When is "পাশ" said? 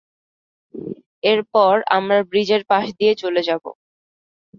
2.71-2.85